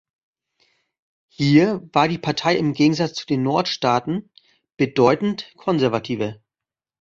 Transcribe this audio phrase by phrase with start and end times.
[1.29, 4.31] Hier war die Partei im Gegensatz zu den Nordstaaten
[4.75, 6.37] bedeutend konservativer.